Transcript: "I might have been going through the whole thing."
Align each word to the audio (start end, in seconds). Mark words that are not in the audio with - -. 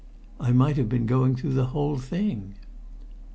"I 0.39 0.51
might 0.51 0.77
have 0.77 0.89
been 0.89 1.05
going 1.05 1.35
through 1.35 1.53
the 1.53 1.67
whole 1.77 1.99
thing." 1.99 2.55